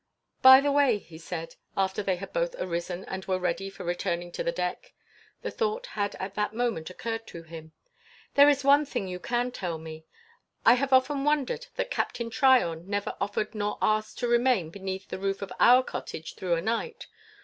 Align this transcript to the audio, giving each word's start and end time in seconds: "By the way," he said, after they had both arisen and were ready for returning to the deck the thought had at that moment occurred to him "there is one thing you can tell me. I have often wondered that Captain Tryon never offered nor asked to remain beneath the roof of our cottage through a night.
"By 0.41 0.61
the 0.61 0.71
way," 0.71 0.97
he 0.97 1.19
said, 1.19 1.57
after 1.77 2.01
they 2.01 2.15
had 2.15 2.33
both 2.33 2.55
arisen 2.57 3.05
and 3.05 3.23
were 3.25 3.37
ready 3.37 3.69
for 3.69 3.83
returning 3.83 4.31
to 4.31 4.43
the 4.43 4.51
deck 4.51 4.93
the 5.43 5.51
thought 5.51 5.85
had 5.93 6.15
at 6.15 6.33
that 6.33 6.55
moment 6.55 6.89
occurred 6.89 7.27
to 7.27 7.43
him 7.43 7.73
"there 8.33 8.49
is 8.49 8.63
one 8.63 8.83
thing 8.83 9.07
you 9.07 9.19
can 9.19 9.51
tell 9.51 9.77
me. 9.77 10.03
I 10.65 10.73
have 10.73 10.91
often 10.91 11.23
wondered 11.23 11.67
that 11.75 11.91
Captain 11.91 12.31
Tryon 12.31 12.89
never 12.89 13.15
offered 13.21 13.53
nor 13.53 13.77
asked 13.79 14.17
to 14.17 14.27
remain 14.27 14.71
beneath 14.71 15.07
the 15.07 15.19
roof 15.19 15.43
of 15.43 15.53
our 15.59 15.83
cottage 15.83 16.33
through 16.33 16.55
a 16.55 16.63
night. 16.63 17.05